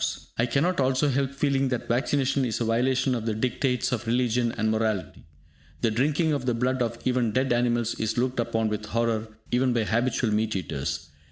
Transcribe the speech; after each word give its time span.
I 0.35 0.47
cannot 0.47 0.79
also 0.79 1.09
help 1.09 1.29
feeling 1.29 1.67
that 1.67 1.87
vaccination 1.87 2.43
is 2.43 2.59
a 2.59 2.65
violation 2.65 3.13
of 3.13 3.27
the 3.27 3.35
dictates 3.35 3.91
of 3.91 4.07
religion 4.07 4.51
and 4.51 4.71
morality. 4.71 5.25
The 5.81 5.91
drinking 5.91 6.33
of 6.33 6.47
the 6.47 6.55
blood 6.55 6.81
of 6.81 6.97
even 7.05 7.33
dead 7.33 7.53
animals 7.53 7.93
is 7.99 8.17
looked 8.17 8.39
upon 8.39 8.67
with 8.69 8.87
horror 8.87 9.27
even 9.51 9.73
by 9.73 9.83
habitual 9.83 10.31
meat 10.31 10.55
eaters. 10.55 11.11